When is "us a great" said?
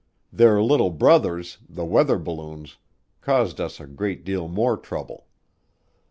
3.61-4.23